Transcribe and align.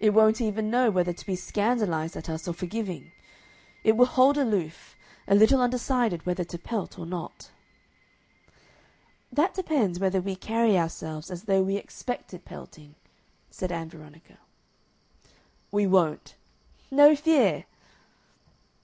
It 0.00 0.10
won't 0.10 0.40
even 0.40 0.68
know 0.68 0.90
whether 0.90 1.12
to 1.12 1.24
be 1.24 1.36
scandalized 1.36 2.16
at 2.16 2.28
us 2.28 2.48
or 2.48 2.52
forgiving. 2.52 3.12
It 3.84 3.96
will 3.96 4.04
hold 4.06 4.36
aloof, 4.36 4.96
a 5.28 5.36
little 5.36 5.60
undecided 5.60 6.26
whether 6.26 6.42
to 6.42 6.58
pelt 6.58 6.98
or 6.98 7.06
not" 7.06 7.52
"That 9.32 9.54
depends 9.54 10.00
whether 10.00 10.20
we 10.20 10.34
carry 10.34 10.76
ourselves 10.76 11.30
as 11.30 11.44
though 11.44 11.62
we 11.62 11.76
expected 11.76 12.44
pelting," 12.44 12.96
said 13.48 13.70
Ann 13.70 13.88
Veronica. 13.90 14.38
"We 15.70 15.86
won't." 15.86 16.34
"No 16.90 17.14
fear!" 17.14 17.66